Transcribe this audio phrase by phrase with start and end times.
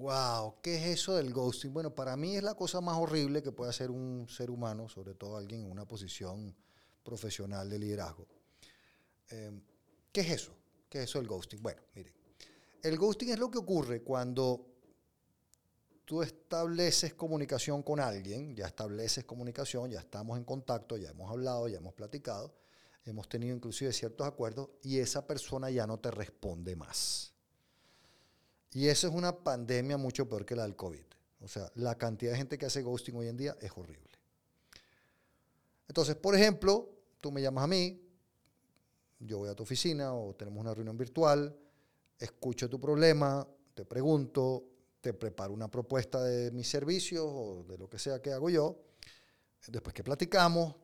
[0.00, 1.74] Wow, ¿qué es eso del ghosting?
[1.74, 5.12] Bueno, para mí es la cosa más horrible que puede hacer un ser humano, sobre
[5.12, 6.56] todo alguien en una posición
[7.02, 8.26] profesional de liderazgo.
[9.28, 9.60] Em,
[10.10, 10.52] ¿Qué es eso?
[10.88, 11.62] ¿Qué es eso del ghosting?
[11.62, 12.14] Bueno, miren,
[12.82, 14.64] el ghosting es lo que ocurre cuando
[16.06, 21.68] tú estableces comunicación con alguien, ya estableces comunicación, ya estamos en contacto, ya hemos hablado,
[21.68, 22.54] ya hemos platicado,
[23.04, 27.29] hemos tenido inclusive ciertos acuerdos y esa persona ya no te responde más.
[28.72, 31.04] Y eso es una pandemia mucho peor que la del COVID.
[31.40, 34.10] O sea, la cantidad de gente que hace ghosting hoy en día es horrible.
[35.88, 36.88] Entonces, por ejemplo,
[37.20, 38.00] tú me llamas a mí,
[39.18, 41.58] yo voy a tu oficina o tenemos una reunión virtual,
[42.18, 44.64] escucho tu problema, te pregunto,
[45.00, 48.84] te preparo una propuesta de mis servicios o de lo que sea que hago yo.
[49.66, 50.76] Después que platicamos,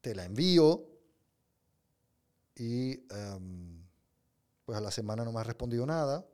[0.00, 0.86] te la envío
[2.54, 3.82] y em,
[4.64, 6.26] pues a la semana no me has respondido nada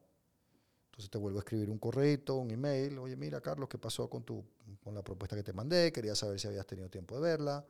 [0.93, 2.99] entonces te vuelvo a escribir un correo, un email.
[2.99, 4.45] Oye, mira, Carlos, ¿qué pasó con, tu,
[4.85, 5.91] con la propuesta que te mandé?
[5.91, 7.65] Quería saber si habías tenido tiempo de verla.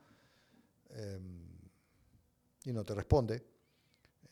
[0.90, 1.46] Em,
[2.64, 3.40] y no te responde.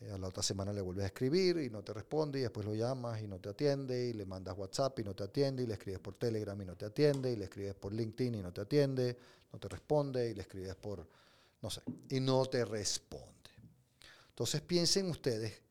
[0.01, 2.39] Eh, a la otra semana le vuelves a escribir y no te responde.
[2.39, 4.09] Y después lo llamas y no te atiende.
[4.09, 5.63] Y le mandas WhatsApp y no te atiende.
[5.63, 7.31] Y le escribes por Telegram y no te atiende.
[7.31, 9.17] Y le escribes por LinkedIn y no te atiende.
[9.53, 10.29] No te responde.
[10.29, 11.07] Y le escribes por,
[11.61, 13.51] no sé, y no te responde.
[14.27, 15.61] Entonces piensen ustedes,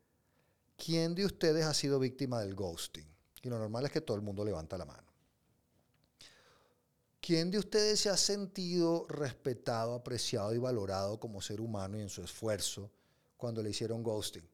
[0.75, 3.10] ¿quién de ustedes ha sido víctima del ghosting?
[3.41, 5.11] Y lo normal es que todo el mundo levanta la mano.
[7.19, 12.09] ¿Quién de ustedes se ha sentido respetado, apreciado y valorado como ser humano y en
[12.09, 12.89] su esfuerzo
[13.37, 14.47] cuando le hicieron ghosting?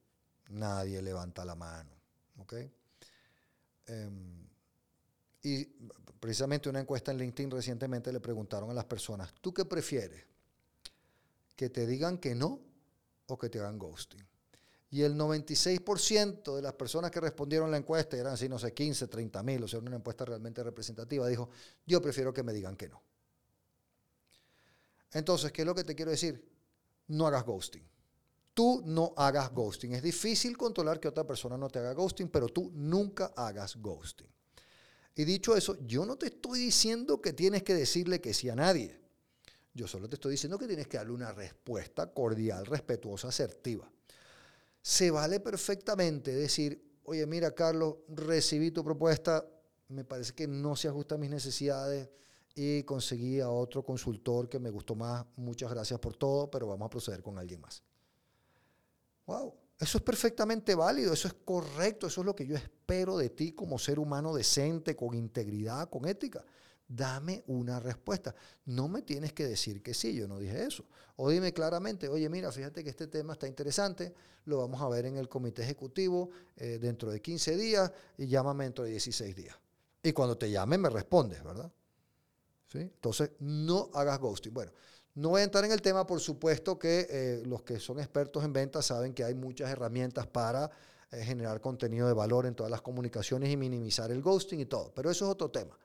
[0.49, 1.91] Nadie levanta la mano.
[3.85, 4.47] Em,
[5.41, 5.65] y
[6.19, 10.25] precisamente una encuesta en LinkedIn recientemente le preguntaron a las personas, ¿tú qué prefieres?
[11.55, 12.59] ¿Que te digan que no
[13.27, 14.25] o que te hagan ghosting?
[14.89, 19.07] Y el 96% de las personas que respondieron la encuesta, eran así, no sé, 15,
[19.07, 21.49] 30 mil, o sea, una encuesta realmente representativa, dijo,
[21.85, 23.01] yo prefiero que me digan que no.
[25.11, 26.41] Entonces, ¿qué es lo que te quiero decir?
[27.07, 27.83] No hagas ghosting.
[28.53, 29.93] Tú no hagas ghosting.
[29.93, 34.27] Es difícil controlar que otra persona no te haga ghosting, pero tú nunca hagas ghosting.
[35.15, 38.55] Y dicho eso, yo no te estoy diciendo que tienes que decirle que sí a
[38.55, 38.99] nadie.
[39.73, 43.91] Yo solo te estoy diciendo que tienes que darle una respuesta cordial, respetuosa, asertiva
[44.87, 49.45] se vale perfectamente decir, oye, mira, Carlos, recibí tu propuesta,
[49.89, 52.09] me parece que no se ajusta a mis necesidades
[52.55, 55.25] y conseguí a otro consultor que me gustó más.
[55.35, 57.83] Muchas gracias por todo, pero vamos a proceder con alguien más.
[59.25, 63.29] Wow, eso es perfectamente válido, eso es correcto, eso es lo que yo espero de
[63.29, 66.45] ti como ser humano decente, con integridad, con ética
[66.87, 68.33] dame una respuesta.
[68.65, 70.85] No me tienes que decir que sí, yo no dije eso.
[71.17, 74.13] O dime claramente, oye, mira, fíjate que este tema está interesante,
[74.45, 78.65] lo vamos a ver en el comité ejecutivo eh, dentro de 15 días y llámame
[78.65, 79.55] dentro de 16 días.
[80.03, 81.71] Y cuando te llame me respondes, ¿verdad?
[82.71, 82.79] ¿Sí?
[82.79, 84.53] Entonces, no hagas ghosting.
[84.53, 84.71] Bueno,
[85.15, 88.43] no voy a entrar en el tema, por supuesto que eh, los que son expertos
[88.43, 90.69] en ventas saben que hay muchas herramientas para
[91.11, 94.93] eh, generar contenido de valor en todas las comunicaciones y minimizar el ghosting y todo,
[94.93, 95.77] pero eso es otro tema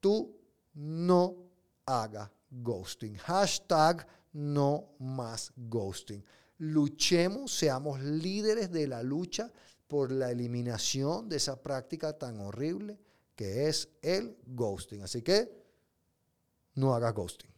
[0.00, 0.36] tú
[0.74, 1.36] no
[1.84, 3.16] hagas ghosting.
[3.16, 6.24] Hashtag no más ghosting.
[6.58, 9.52] Luchemos, seamos líderes de la lucha
[9.86, 12.98] por la eliminación de esa práctica tan horrible
[13.34, 15.02] que es el ghosting.
[15.02, 15.50] Así que
[16.74, 17.55] no hagas ghosting.